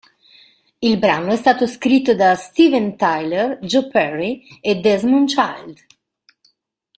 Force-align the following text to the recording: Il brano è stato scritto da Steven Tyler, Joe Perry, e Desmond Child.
Il 0.81 0.97
brano 0.97 1.31
è 1.31 1.35
stato 1.35 1.67
scritto 1.67 2.15
da 2.15 2.33
Steven 2.33 2.97
Tyler, 2.97 3.59
Joe 3.59 3.87
Perry, 3.87 4.43
e 4.59 4.79
Desmond 4.79 5.27
Child. 5.27 5.85